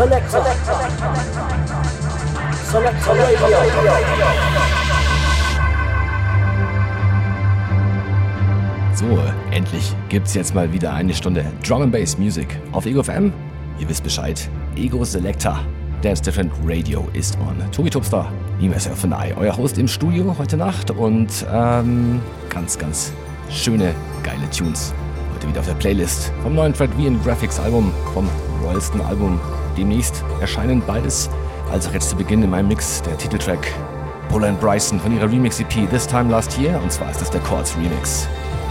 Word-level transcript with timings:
Selector 0.00 0.40
Radio. 0.40 0.56
So, 8.94 9.18
endlich 9.50 9.94
gibt's 10.08 10.32
jetzt 10.32 10.54
mal 10.54 10.72
wieder 10.72 10.94
eine 10.94 11.12
Stunde 11.12 11.44
Drum 11.68 11.82
and 11.82 11.92
Bass 11.92 12.16
Music 12.16 12.48
auf 12.72 12.86
Ego 12.86 13.02
FM. 13.02 13.30
Ihr 13.78 13.90
wisst 13.90 14.02
Bescheid. 14.02 14.48
Ego 14.74 15.04
Selector. 15.04 15.60
Dance 16.00 16.22
Different 16.22 16.50
Radio 16.64 17.06
ist 17.12 17.36
on. 17.38 17.58
Tobi 17.70 17.90
Topstar, 17.90 18.32
me, 18.58 18.70
myself 18.70 19.04
and 19.04 19.12
I, 19.12 19.34
euer 19.34 19.54
Host 19.54 19.76
im 19.76 19.86
Studio 19.86 20.34
heute 20.38 20.56
Nacht 20.56 20.90
und 20.90 21.44
ähm, 21.52 22.22
ganz, 22.48 22.78
ganz 22.78 23.12
schöne, 23.50 23.94
geile 24.22 24.48
Tunes 24.48 24.94
heute 25.34 25.46
wieder 25.46 25.60
auf 25.60 25.66
der 25.66 25.74
Playlist 25.74 26.32
vom 26.42 26.54
neuen 26.54 26.74
Fred 26.74 26.90
V 26.94 27.22
Graphics 27.22 27.60
Album, 27.60 27.92
vom 28.14 28.26
royalsten 28.62 29.02
Album. 29.02 29.38
Demnächst 29.76 30.24
erscheinen 30.40 30.82
beides. 30.86 31.30
Also 31.70 31.90
jetzt 31.90 32.10
zu 32.10 32.16
Beginn 32.16 32.42
in 32.42 32.50
meinem 32.50 32.68
Mix 32.68 33.02
der 33.02 33.16
Titeltrack 33.16 33.72
Paula 34.28 34.52
Bryson 34.52 35.00
von 35.00 35.14
ihrer 35.16 35.30
Remix-EP 35.30 35.90
This 35.90 36.06
Time 36.06 36.30
Last 36.30 36.56
Year 36.58 36.80
und 36.80 36.92
zwar 36.92 37.10
ist 37.10 37.20
das 37.20 37.30
der 37.30 37.40
Chords 37.40 37.76
Remix. 37.76 38.28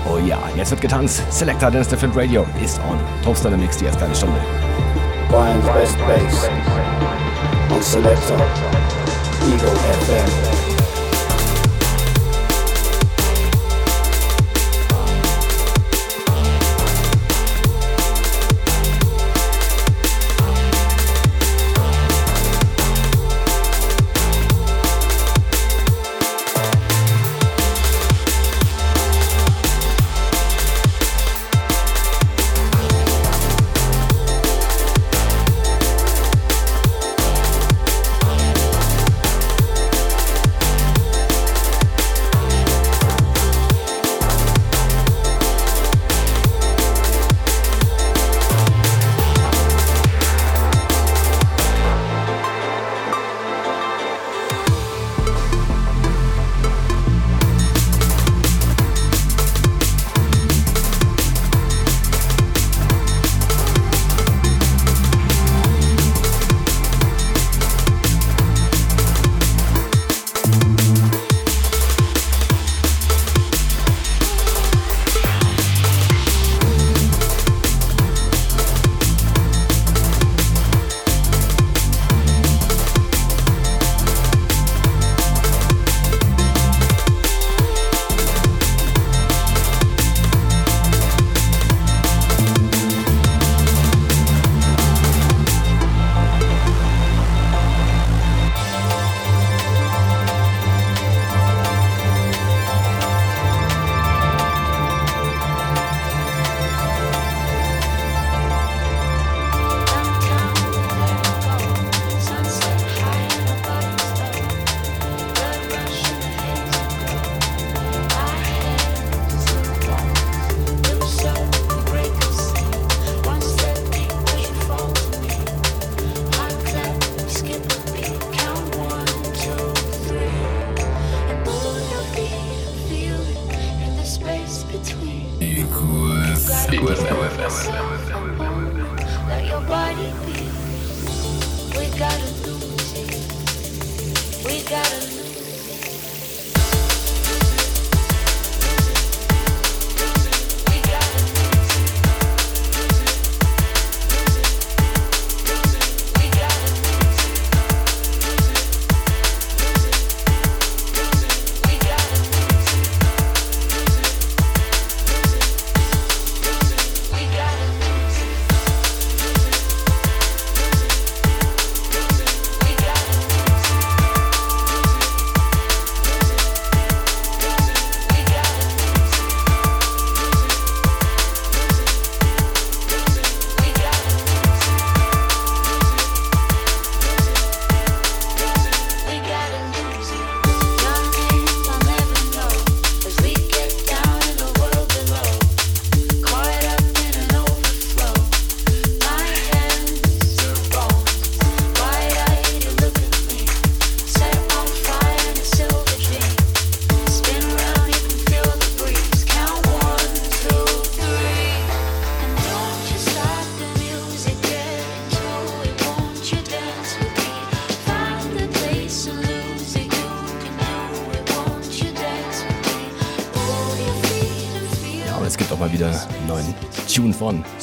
Oh 0.08 0.18
ja, 0.18 0.40
jetzt 0.56 0.72
wird 0.72 0.82
getanzt. 0.82 1.22
Selector 1.32 1.70
Dance 1.70 1.90
Different 1.90 2.16
Radio 2.16 2.46
ist 2.64 2.80
on. 2.90 2.98
Topstar 3.24 3.56
Mix, 3.58 3.78
die 3.78 3.86
erste 3.86 4.06
eine 4.06 4.16
Stunde. 4.16 4.40
Brian's 5.30 5.66
Best 5.66 5.98
Bass 6.00 6.50
on 7.70 7.82
Selector 7.82 8.38
Eagle 9.46 9.76
FM. 10.06 10.59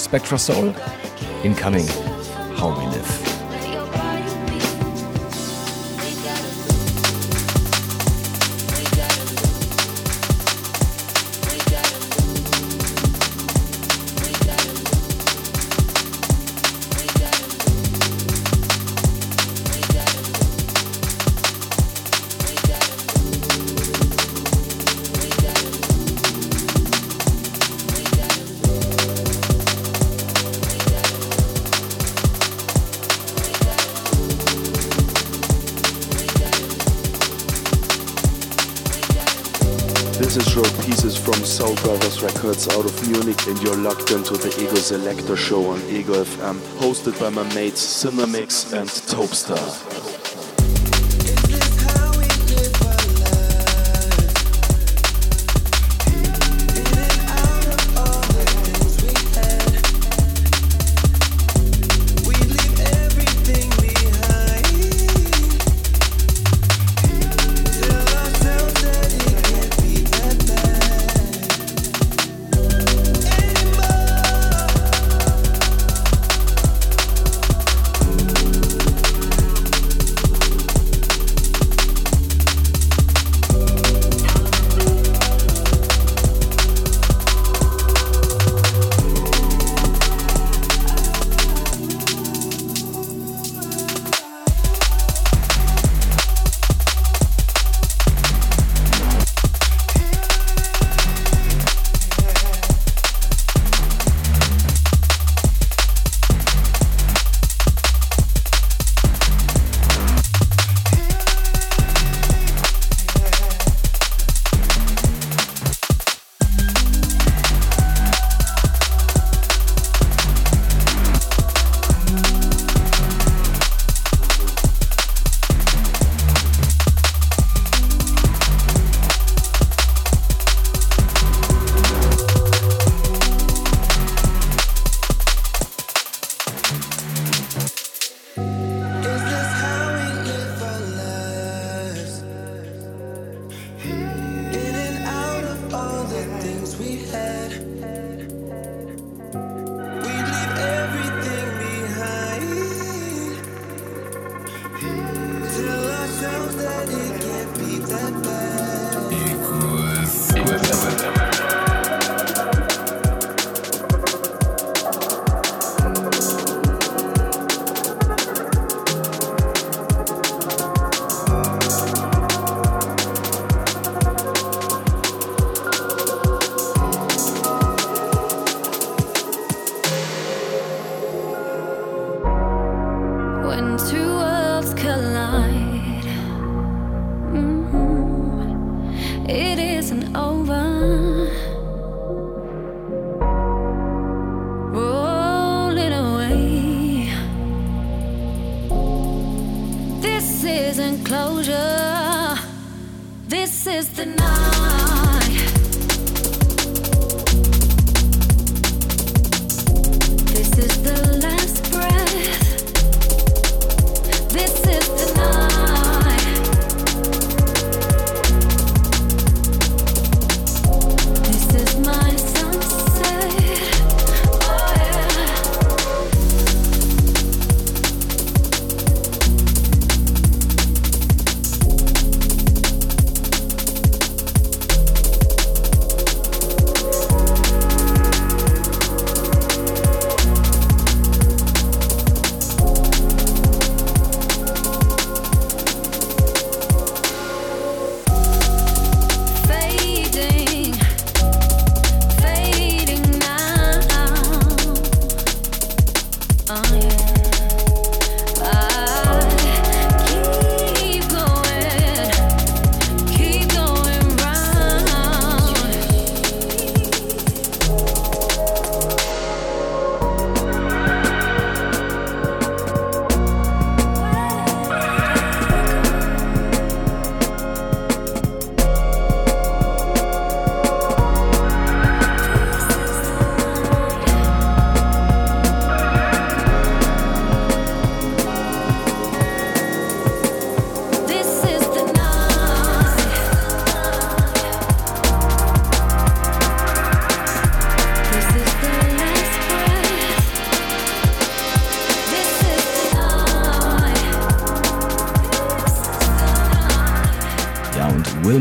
Spectra 0.07 0.39
Soul, 0.39 0.73
Incoming, 1.43 1.85
Records 42.27 42.67
out 42.71 42.85
of 42.85 43.09
Munich, 43.09 43.47
and 43.47 43.63
you're 43.63 43.77
locked 43.77 44.11
into 44.11 44.37
the 44.37 44.49
Ego 44.61 44.75
Selector 44.75 45.37
show 45.37 45.71
on 45.71 45.81
Ego 45.89 46.25
FM, 46.25 46.57
hosted 46.81 47.19
by 47.21 47.29
my 47.31 47.45
mates 47.55 47.81
Cinemix 48.05 48.73
and 48.73 48.89
Topstar. 48.89 50.26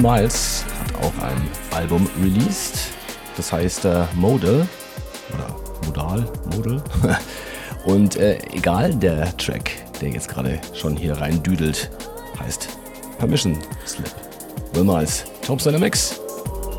Miles 0.06 0.64
hat 0.80 1.04
auch 1.04 1.24
ein 1.24 1.50
Album 1.72 2.08
released. 2.22 2.92
Das 3.38 3.52
heißt 3.52 3.86
äh, 3.86 4.04
Modal 4.14 4.68
oder 5.34 5.56
Modal, 5.88 6.32
Modal. 6.56 6.84
Und 7.86 8.16
äh, 8.18 8.38
egal, 8.54 8.94
der 8.94 9.36
Track, 9.38 9.72
der 10.00 10.10
jetzt 10.10 10.30
gerade 10.30 10.62
schon 10.76 10.96
hier 10.96 11.20
rein 11.20 11.42
düdelt, 11.42 11.90
heißt 12.40 12.70
Permission 13.18 13.58
Slip. 13.88 14.14
Will 14.74 14.84
Miles, 14.84 15.26
Top 15.44 15.66
Mix, 15.80 16.22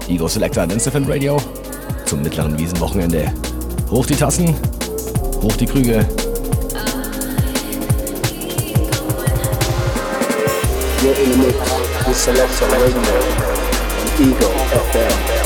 Ego 0.08 0.28
Selector, 0.28 0.64
Dance 0.64 0.88
Fan 0.88 1.04
Radio 1.10 1.36
zum 2.04 2.22
mittleren 2.22 2.56
Wiesenwochenende. 2.56 3.32
Hoch 3.90 4.06
die 4.06 4.14
Tassen, 4.14 4.54
hoch 5.42 5.56
die 5.56 5.66
Krüge. 5.66 6.06
You're 11.02 11.14
in 11.24 11.32
the 11.32 11.38
mix 11.38 11.75
Selector 12.16 12.66
Radio. 12.70 13.02
Ego 14.18 14.50
FM. 14.72 15.45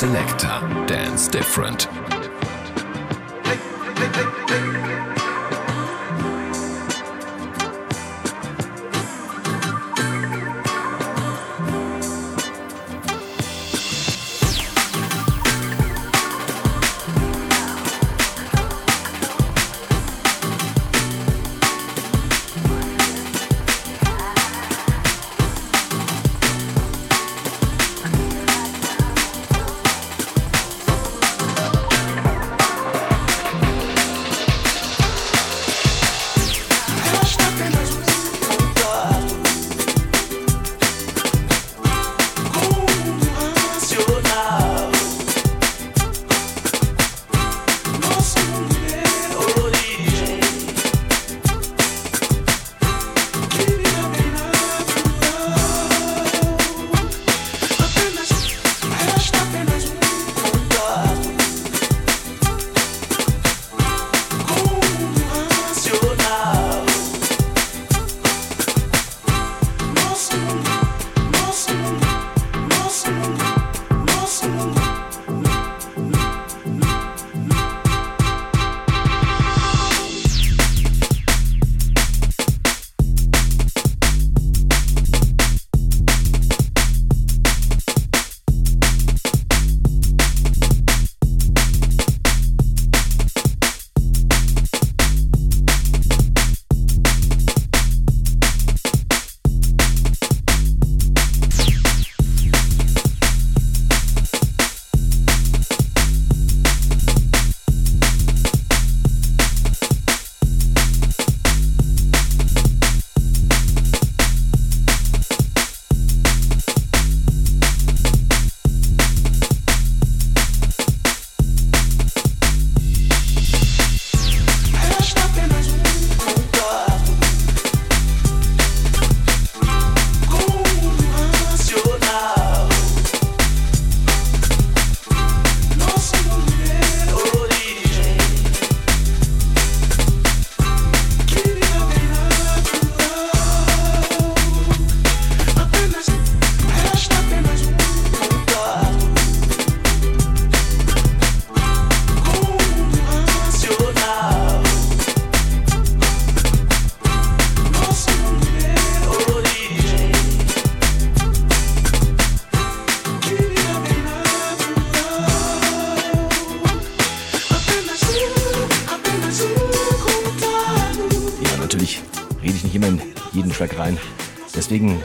Selector. 0.00 0.86
Dance 0.86 1.28
Different. 1.28 1.89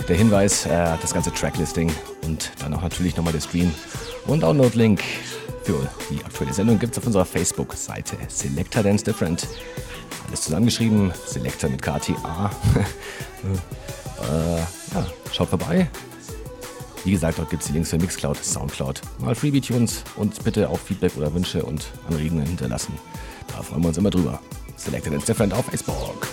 Der 0.07 0.15
Hinweis, 0.15 0.65
äh, 0.65 0.69
das 1.01 1.13
ganze 1.13 1.31
Tracklisting 1.31 1.91
und 2.23 2.51
dann 2.59 2.73
auch 2.73 2.81
natürlich 2.81 3.15
nochmal 3.17 3.33
der 3.33 3.41
Stream 3.41 3.73
und 4.27 4.41
Download-Link 4.41 5.01
für 5.63 5.89
die 6.11 6.23
aktuelle 6.23 6.53
Sendung 6.53 6.77
gibt 6.77 6.93
es 6.93 6.99
auf 6.99 7.07
unserer 7.07 7.25
Facebook-Seite 7.25 8.17
Selector 8.27 8.83
Dance 8.83 9.03
Different. 9.03 9.47
Alles 10.27 10.41
zusammengeschrieben, 10.41 11.11
Selector 11.25 11.69
mit 11.69 11.81
KTA. 11.81 12.51
äh, 14.21 14.57
ja, 14.57 15.07
schaut 15.31 15.49
vorbei. 15.49 15.89
Wie 17.03 17.11
gesagt, 17.11 17.39
dort 17.39 17.49
gibt 17.49 17.61
es 17.63 17.67
die 17.67 17.73
Links 17.73 17.89
für 17.89 17.97
Mixcloud, 17.97 18.43
Soundcloud, 18.43 19.01
mal 19.19 19.35
Freebie-Tunes 19.35 20.03
und 20.17 20.43
bitte 20.43 20.69
auch 20.69 20.79
Feedback 20.79 21.17
oder 21.17 21.33
Wünsche 21.33 21.63
und 21.63 21.87
Anregungen 22.07 22.45
hinterlassen. 22.45 22.93
Da 23.47 23.63
freuen 23.63 23.81
wir 23.81 23.87
uns 23.89 23.97
immer 23.97 24.09
drüber. 24.11 24.39
Selector 24.75 25.11
Dance 25.11 25.25
Different 25.25 25.53
auf 25.53 25.65
Facebook. 25.65 26.27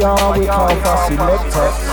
Fire, 0.00 0.38
we 0.38 0.46
call 0.46 0.68
for 0.68 0.96
selector. 1.08 1.85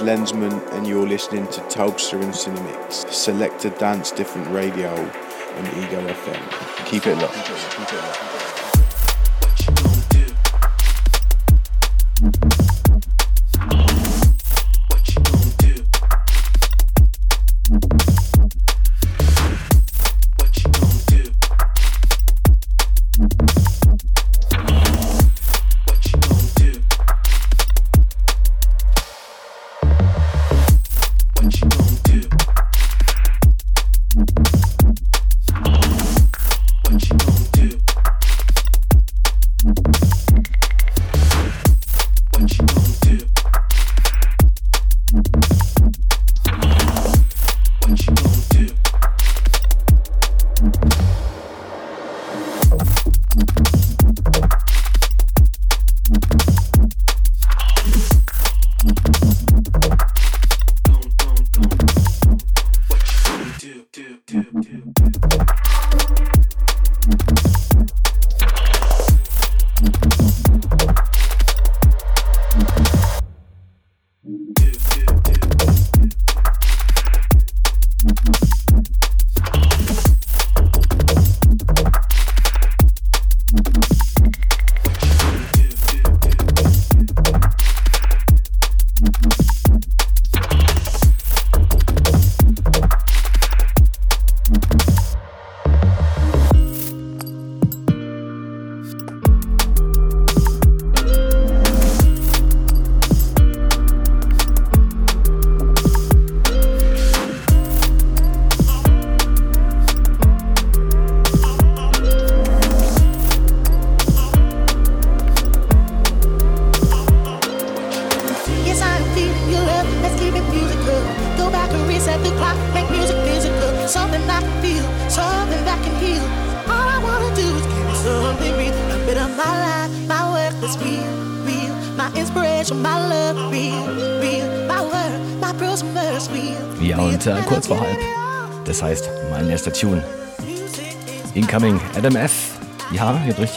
Lensman, 0.00 0.66
and 0.72 0.86
you're 0.86 1.06
listening 1.06 1.46
to 1.48 1.60
Tobster 1.62 2.20
and 2.22 2.32
Cinemix. 2.32 3.10
Select 3.12 3.64
a 3.64 3.70
dance 3.70 4.10
different 4.10 4.48
radio 4.48 4.90
on 4.90 5.66
Ego 5.66 6.06
FM. 6.06 6.86
Keep 6.86 7.06
it 7.06 7.16
locked. 7.18 7.34
Keep 7.34 7.92
it 7.92 7.96
locked. 7.96 8.49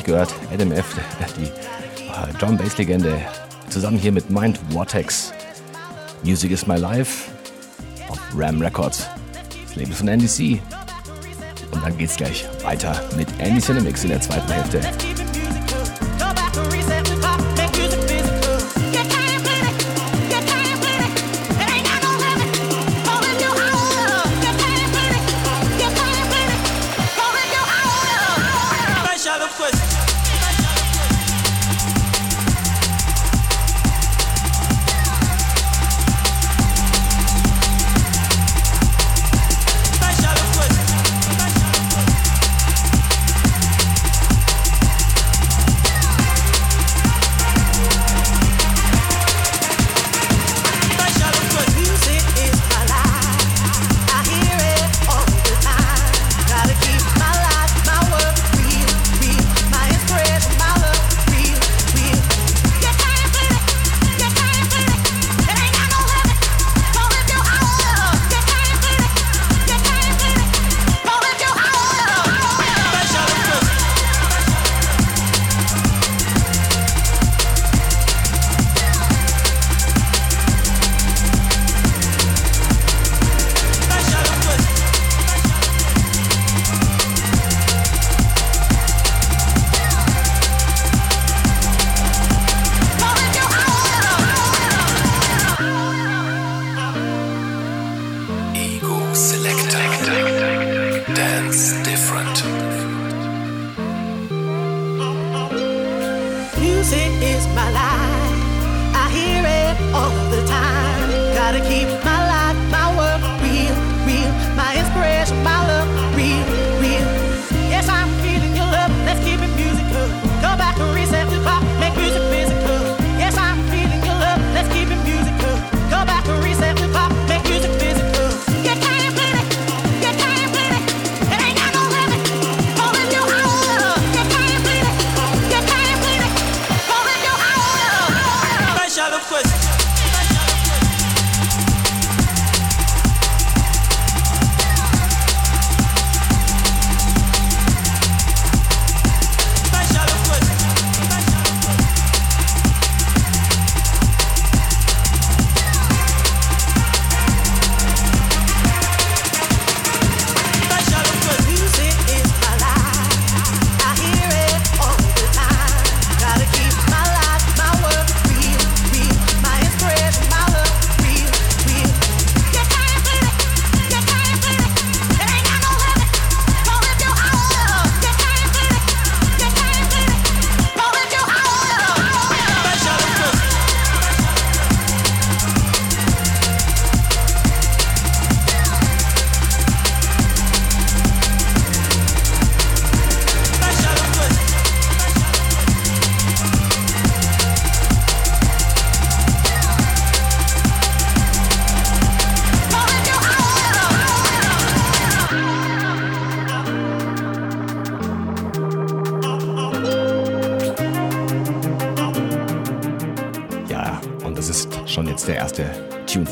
Gehört. 0.03 0.33
Adam 0.53 0.71
F., 0.71 0.85
die 1.37 1.45
äh, 1.45 2.37
Drum 2.39 2.57
Bass 2.57 2.77
Legende. 2.77 3.19
Zusammen 3.69 3.97
hier 3.97 4.11
mit 4.11 4.29
Mind 4.29 4.59
Vortex. 4.71 5.33
Music 6.23 6.51
is 6.51 6.67
My 6.67 6.77
Life 6.77 7.31
auf 8.09 8.19
Ram 8.35 8.61
Records. 8.61 9.07
Das 9.65 9.75
Label 9.75 9.93
von 9.93 10.07
NDC. 10.07 10.61
Und 11.71 11.83
dann 11.83 11.97
geht's 11.97 12.17
gleich 12.17 12.45
weiter 12.63 13.01
mit 13.17 13.27
Andy 13.39 13.59
Cinemix 13.59 14.03
in 14.03 14.09
der 14.09 14.21
zweiten 14.21 14.51
Hälfte. 14.51 15.12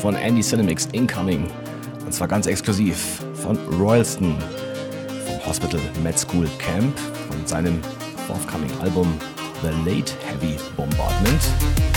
Von 0.02 0.16
Andy 0.16 0.42
Cinemix 0.42 0.88
Incoming. 0.90 1.46
Und 2.04 2.12
zwar 2.12 2.26
ganz 2.26 2.48
exklusiv 2.48 3.22
von 3.34 3.56
Royalston 3.78 4.34
vom 5.24 5.46
Hospital 5.46 5.80
Med 6.02 6.18
School 6.18 6.48
Camp 6.58 6.98
von 7.28 7.46
seinem 7.46 7.80
forthcoming 8.26 8.70
Album 8.80 9.16
The 9.62 9.68
Late 9.88 10.12
Heavy 10.26 10.56
Bombardment. 10.76 11.91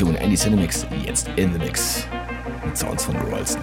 Applikation 0.00 0.16
Andy 0.16 0.36
Cinemix 0.36 0.86
jetzt 1.04 1.28
in 1.36 1.52
the 1.52 1.58
Mix 1.58 2.06
mit 2.64 2.76
Sounds 2.76 3.04
von 3.04 3.14
Royalston. 3.16 3.62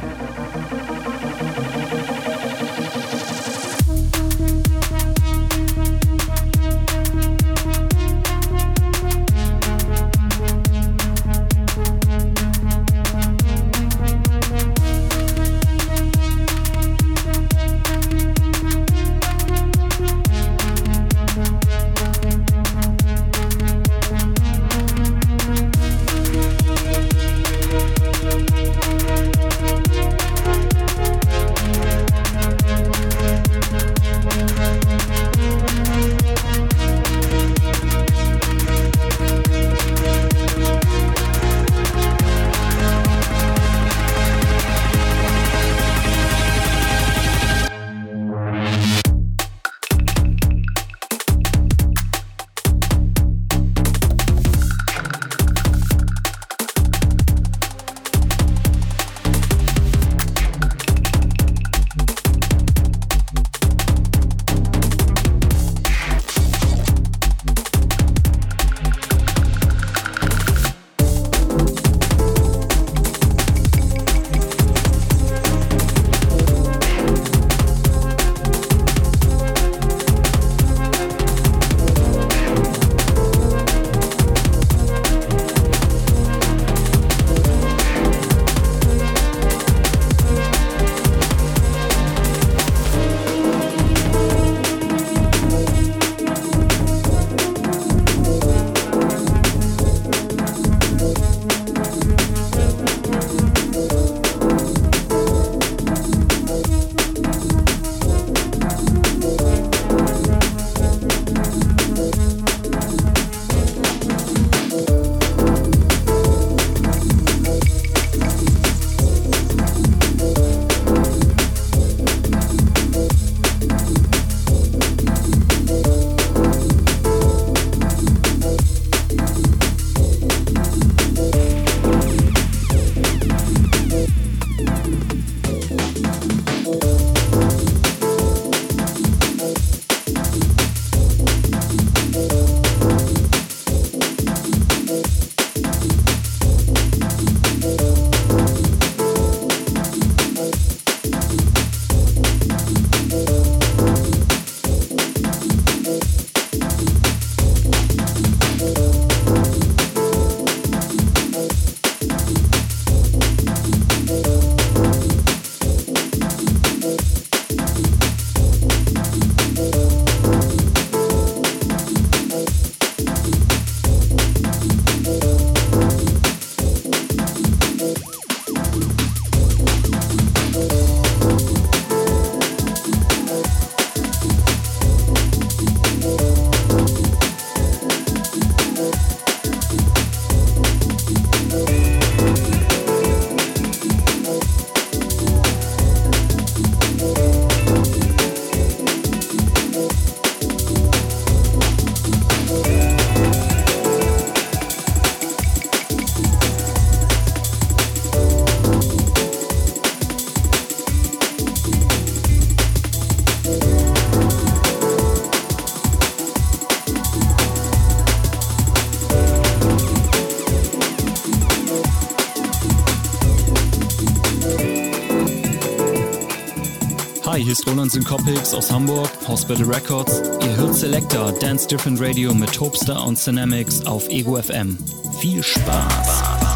Roland 227.78 227.91
Synkopix 227.91 228.55
aus 228.55 228.71
Hamburg, 228.71 229.07
Hospital 229.28 229.71
Records. 229.71 230.23
Ihr 230.41 230.57
hört 230.57 230.73
Selector, 230.73 231.32
Dance 231.32 231.67
Different 231.67 232.01
Radio 232.01 232.34
mit 232.34 232.51
Topstar 232.51 233.05
und 233.05 233.23
Dynamics 233.23 233.86
auf 233.86 234.09
Ego 234.09 234.41
FM. 234.41 234.80
Viel 235.19 235.43
Spaß! 235.43 236.47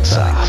Danza. 0.00 0.39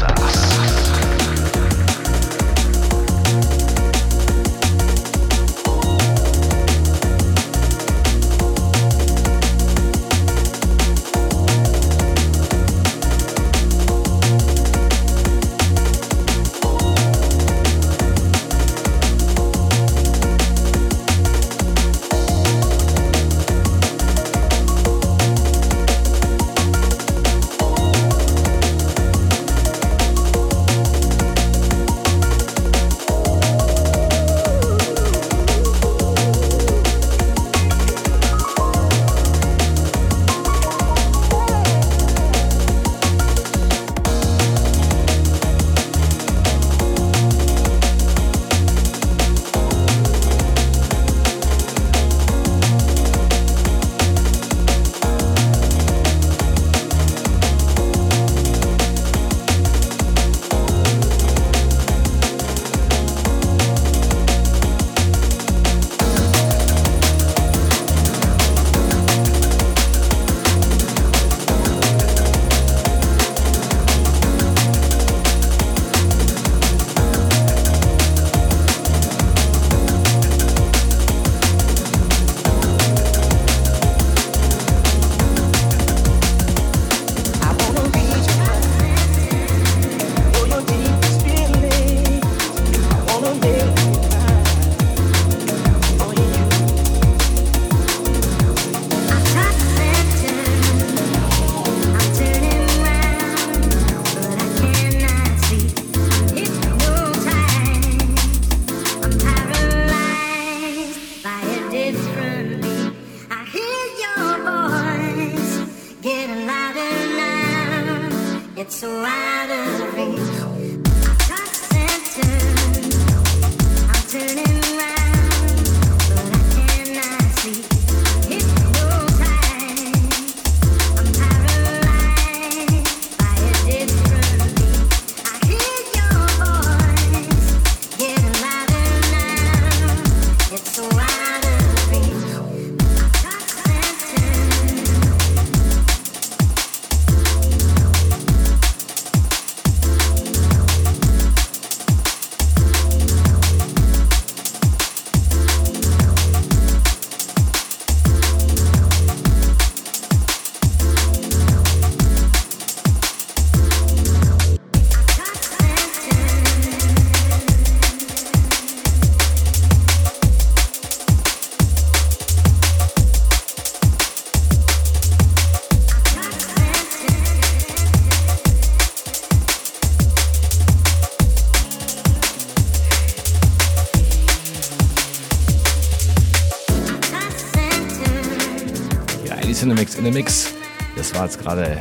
In 190.01 190.05
the 190.05 190.11
Mix. 190.11 190.51
Das 190.95 191.13
war 191.13 191.25
jetzt 191.25 191.39
gerade 191.39 191.79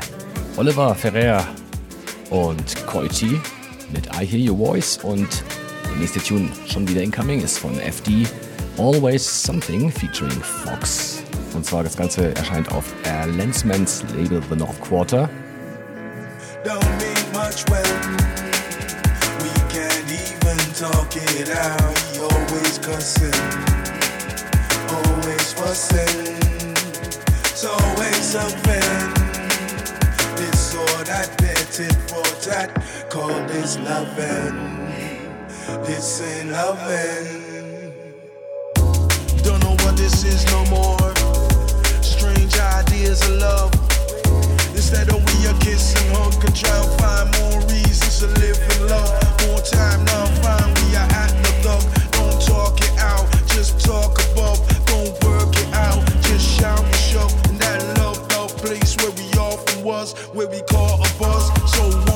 Oliver 0.57 0.95
Ferrer 0.95 1.47
und 2.29 2.87
Koichi 2.87 3.41
mit 3.93 4.07
I 4.09 4.27
Hear 4.27 4.53
Your 4.53 4.59
Voice 4.59 4.99
und 5.03 5.29
der 5.85 5.97
nächste 5.99 6.23
Tune 6.23 6.51
schon 6.67 6.87
wieder 6.87 7.01
incoming 7.01 7.43
ist 7.43 7.59
von 7.59 7.79
FD 7.81 8.27
Always 8.77 9.43
Something 9.43 9.91
featuring 9.91 10.39
Fox. 10.43 11.23
Und 11.55 11.65
zwar 11.65 11.83
das 11.83 11.97
Ganze 11.97 12.35
erscheint 12.35 12.71
auf 12.73 12.85
Air 13.05 13.27
Lensmans 13.27 14.05
Label 14.15 14.43
The 14.51 14.57
North 14.57 14.81
Quarter. 14.83 15.29
Don't 16.63 16.85
mean 16.99 17.33
much 17.33 17.65
when 17.71 17.83
we 19.41 19.51
can't 19.73 20.11
even 20.11 20.59
talk 20.79 21.17
it 21.17 21.51
out. 21.57 21.99
He 22.13 22.21
always 22.21 22.79
cussing, 22.79 23.33
always 24.91 25.53
fussing. 25.55 26.40
Always 28.01 28.25
something. 28.25 28.81
This 30.37 30.75
or 30.75 31.05
that, 31.05 31.37
betting 31.37 31.93
for 32.09 32.25
that. 32.49 32.73
Call 33.11 33.29
this 33.47 33.77
loving. 33.77 34.89
This 35.85 36.23
ain't 36.23 36.49
loving. 36.49 37.93
Don't 39.45 39.61
know 39.61 39.77
what 39.85 39.99
this 39.99 40.25
is 40.25 40.47
no 40.47 40.65
more. 40.73 41.13
Strange 42.01 42.57
ideas 42.59 43.21
of 43.29 43.37
love. 43.37 43.73
Instead 44.73 45.11
of 45.11 45.21
we 45.21 45.49
a 45.49 45.53
kiss 45.61 45.93
and 46.01 46.17
hug 46.17 46.43
and 46.43 46.57
try 46.57 46.73
and 46.81 47.01
find 47.01 47.29
more 47.37 47.61
reasons 47.69 48.21
to 48.21 48.29
live 48.41 48.59
in 48.77 48.89
love. 48.89 49.13
More 49.45 49.61
time 49.61 50.03
now, 50.07 50.25
find 50.41 50.73
we 50.89 50.97
are 50.97 51.11
at 51.21 51.33
the 51.45 51.53
thug. 51.61 51.85
Don't 52.13 52.41
talk 52.49 52.81
it 52.81 52.99
out, 52.99 53.29
just 53.49 53.79
talk 53.85 54.17
above. 54.33 54.70
Was, 59.83 60.15
where 60.33 60.49
we 60.49 60.61
call 60.63 60.95
a 60.95 61.19
buzz. 61.19 61.51
So 61.73 62.10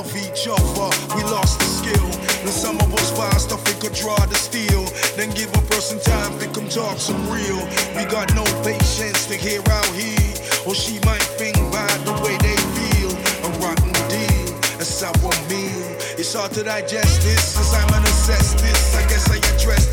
love 0.00 0.16
each 0.16 0.48
other. 0.48 0.88
We 1.14 1.22
lost 1.24 1.58
the 1.60 1.66
skill. 1.66 2.08
Now 2.44 2.50
some 2.50 2.76
of 2.80 2.94
us 2.94 3.10
find 3.12 3.38
stuff 3.38 3.60
we 3.68 3.74
could 3.80 3.92
draw 3.92 4.16
the 4.26 4.34
steel. 4.34 4.84
Then 5.16 5.30
give 5.30 5.50
a 5.52 5.62
person 5.72 6.00
time 6.00 6.38
to 6.38 6.46
come 6.48 6.68
talk 6.68 6.96
some 6.98 7.20
real. 7.28 7.60
We 7.96 8.04
got 8.08 8.34
no 8.34 8.44
patience 8.64 9.26
to 9.26 9.36
hear 9.36 9.60
out 9.68 9.92
here. 9.92 10.32
Or 10.66 10.74
she 10.74 11.00
might 11.04 11.26
think 11.36 11.56
by 11.70 11.92
the 12.08 12.14
way 12.24 12.34
they 12.40 12.56
feel. 12.76 13.12
A 13.44 13.48
rotten 13.60 13.92
deal, 14.08 14.48
a 14.80 14.84
sour 14.84 15.34
meal. 15.52 15.84
It's 16.16 16.32
hard 16.32 16.52
to 16.52 16.62
digest 16.64 17.20
this 17.22 17.58
as 17.60 17.74
I'm 17.74 17.92
an 17.92 18.04
assess 18.04 18.54
this. 18.62 18.96
I 18.96 19.02
guess 19.08 19.28
I 19.30 19.36
address 19.52 19.89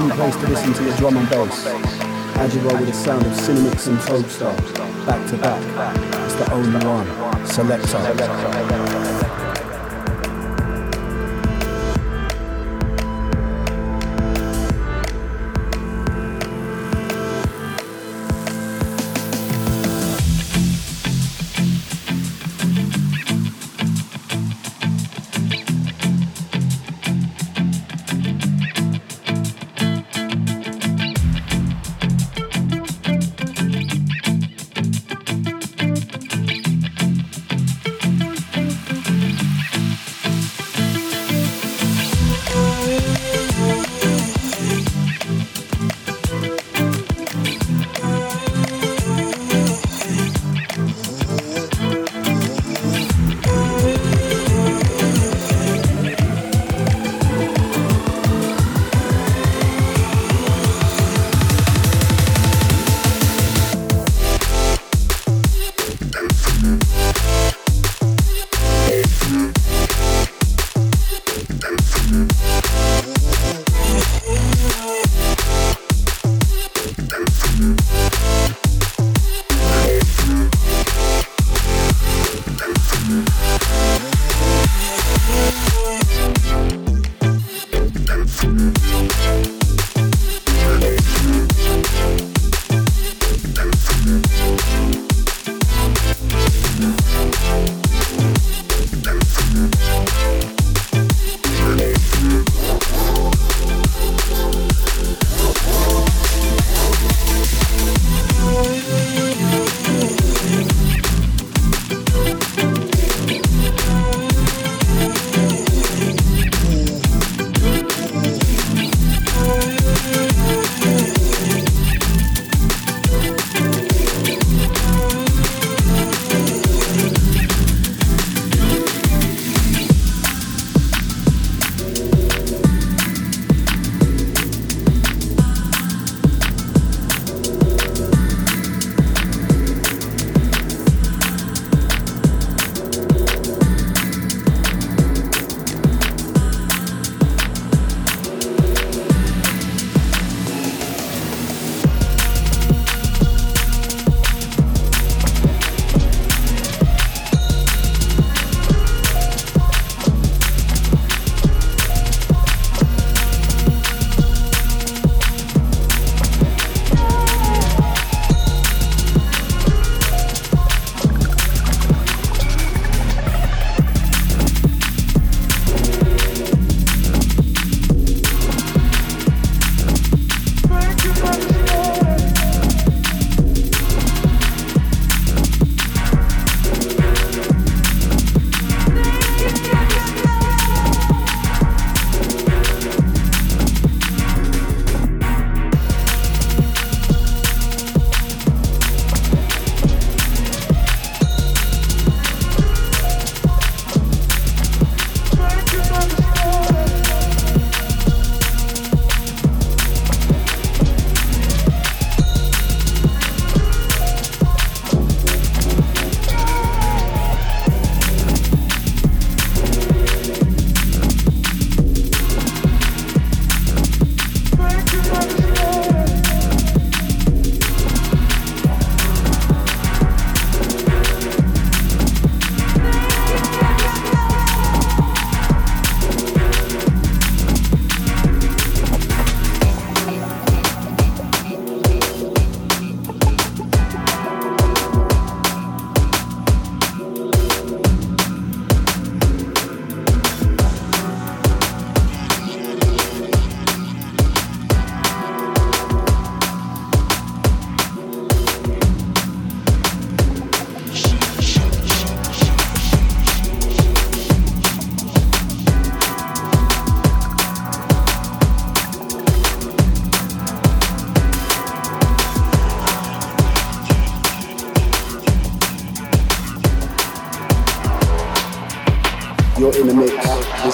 only 0.00 0.16
place 0.16 0.36
to 0.36 0.48
listen 0.48 0.72
to 0.72 0.84
your 0.84 0.96
drum 0.96 1.16
and 1.16 1.28
bass. 1.28 1.66
Roll 1.66 2.78
with 2.78 2.86
the 2.86 2.92
sound 2.92 3.26
of 3.26 3.32
Cinemix 3.32 3.86
and 3.86 3.98
Toadstar, 3.98 4.56
back 5.06 5.28
to 5.28 5.36
back. 5.36 5.62
It's 6.24 6.34
the 6.36 6.52
only 6.52 6.86
one. 6.86 7.46
Selector. 7.46 7.86
Thank 7.86 9.09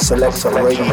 Selector 0.07 0.53
Radio 0.53 0.85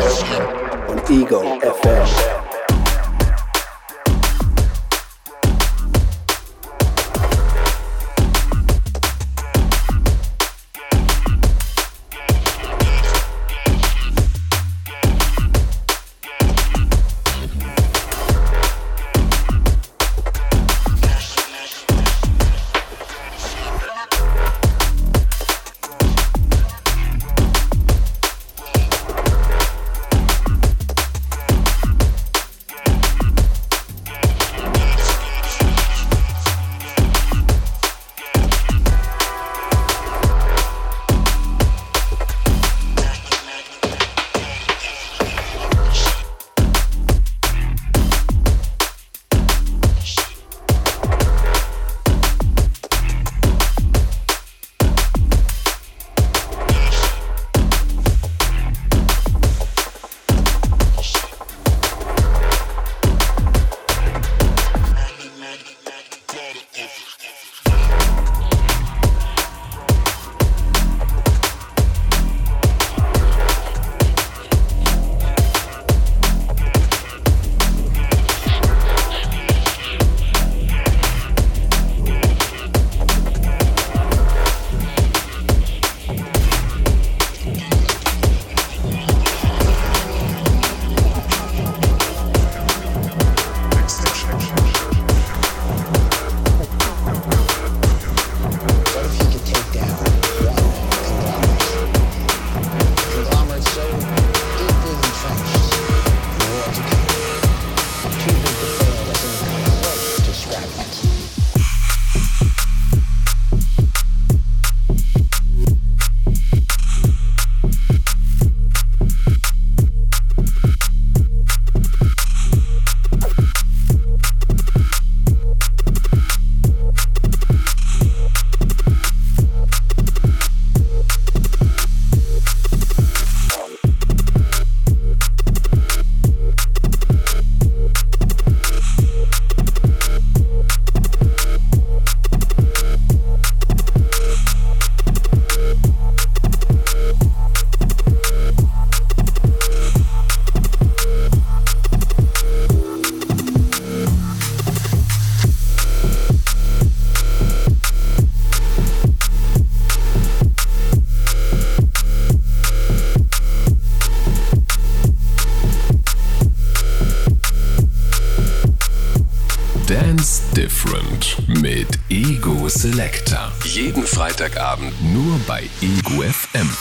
bei 175.48 175.70
Ego 175.82 176.22
FM. 176.22 176.68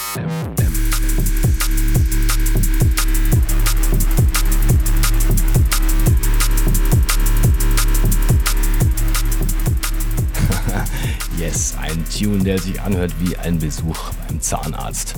yes, 11.37 11.75
ein 11.79 12.03
Tune, 12.09 12.43
der 12.43 12.59
sich 12.59 12.79
anhört 12.81 13.13
wie 13.19 13.35
ein 13.37 13.59
Besuch 13.59 14.11
beim 14.27 14.39
Zahnarzt. 14.39 15.15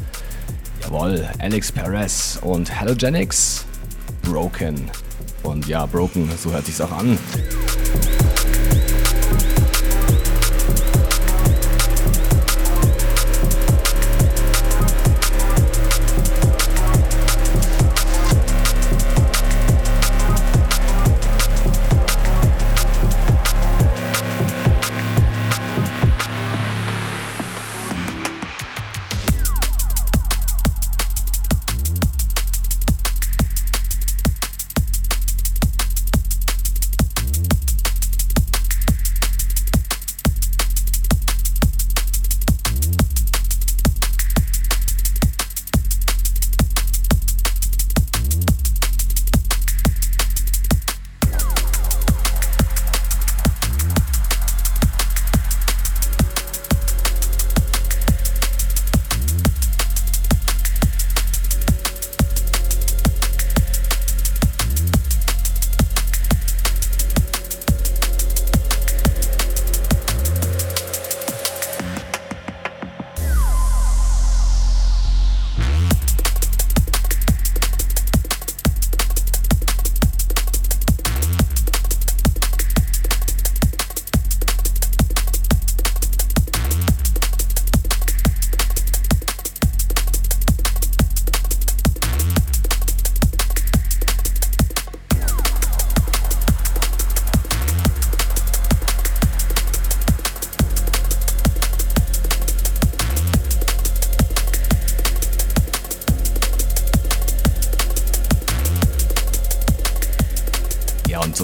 Jawohl, 0.82 1.28
Alex 1.40 1.72
Perez 1.72 2.40
und 2.42 2.80
Halogenics, 2.80 3.66
Broken. 4.22 4.90
Und 5.44 5.68
ja, 5.68 5.86
Broken, 5.86 6.30
so 6.42 6.52
hört 6.52 6.66
sich's 6.66 6.82
auch 6.82 6.92
an. 6.92 7.18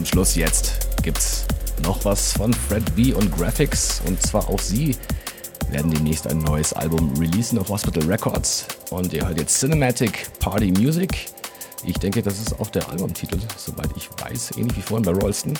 Zum 0.02 0.06
Schluss 0.06 0.36
jetzt 0.36 1.04
gibt's 1.04 1.46
noch 1.84 2.04
was 2.06 2.34
von 2.34 2.52
Fred 2.52 2.84
V 2.98 3.16
und 3.20 3.32
Graphics. 3.38 4.02
Und 4.08 4.20
zwar 4.20 4.50
auch 4.50 4.60
sie 4.60 4.96
werden 5.70 5.92
demnächst 5.92 6.26
ein 6.26 6.40
neues 6.40 6.74
Album 6.74 7.14
releasen 7.20 7.60
auf 7.60 7.70
Hospital 7.70 8.04
Records. 8.06 8.66
Und 8.90 9.14
ihr 9.14 9.28
hört 9.28 9.38
jetzt 9.38 9.60
Cinematic 9.60 10.28
Party 10.40 10.72
Music. 10.72 11.28
Ich 11.86 12.00
denke, 12.00 12.24
das 12.24 12.40
ist 12.40 12.60
auch 12.60 12.72
der 12.72 12.90
Albumtitel, 12.90 13.38
soweit 13.58 13.90
ich 13.96 14.10
weiß, 14.24 14.58
ähnlich 14.58 14.78
wie 14.78 14.82
vorhin 14.82 15.06
bei 15.06 15.12
Rolston. 15.12 15.54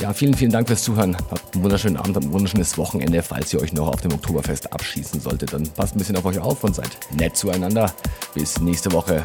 Ja, 0.00 0.14
vielen, 0.14 0.32
vielen 0.32 0.52
Dank 0.52 0.68
fürs 0.68 0.82
Zuhören. 0.82 1.14
Habt 1.30 1.54
einen 1.54 1.62
wunderschönen 1.62 1.98
Abend, 1.98 2.16
ein 2.16 2.32
wunderschönes 2.32 2.78
Wochenende. 2.78 3.22
Falls 3.22 3.52
ihr 3.52 3.60
euch 3.60 3.74
noch 3.74 3.88
auf 3.88 4.00
dem 4.00 4.14
Oktoberfest 4.14 4.72
abschießen 4.72 5.20
solltet, 5.20 5.52
dann 5.52 5.64
passt 5.64 5.94
ein 5.94 5.98
bisschen 5.98 6.16
auf 6.16 6.24
euch 6.24 6.38
auf 6.38 6.64
und 6.64 6.74
seid 6.74 6.96
nett 7.14 7.36
zueinander. 7.36 7.92
Bis 8.32 8.58
nächste 8.58 8.90
Woche. 8.92 9.22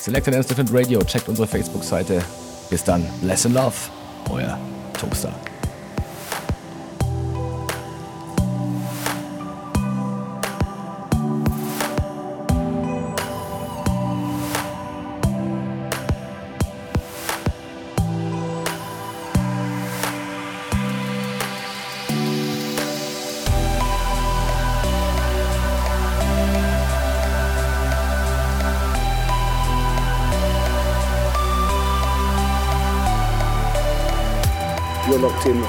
Selected 0.00 0.36
and 0.36 0.48
Different 0.48 0.72
Radio, 0.72 1.02
checkt 1.02 1.28
unsere 1.28 1.48
Facebook-Seite. 1.48 2.22
Bis 2.70 2.84
dann, 2.84 3.06
Bless 3.22 3.46
and 3.46 3.54
Love, 3.54 3.76
euer 4.30 4.58
Toaster. 4.92 5.32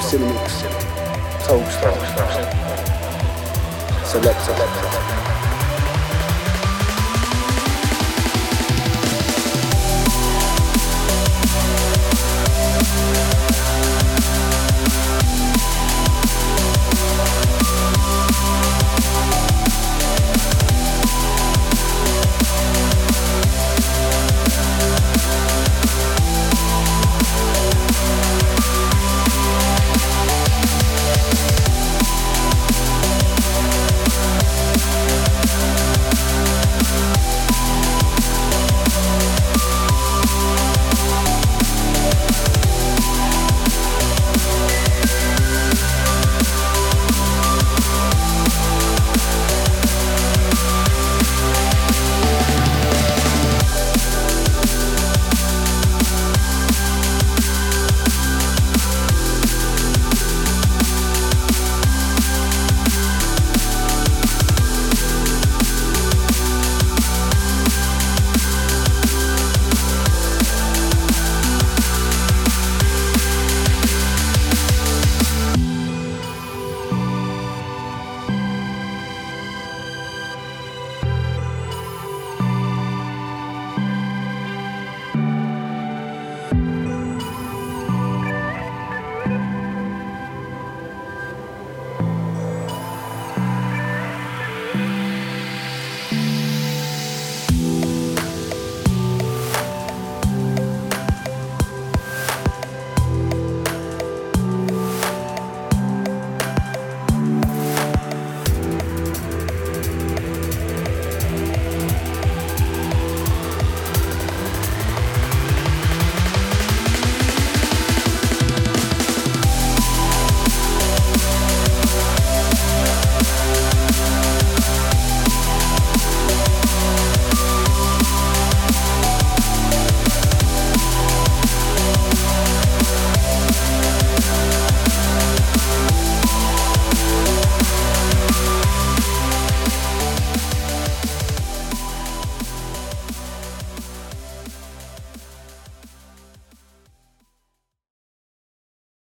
cinema. 0.10 0.38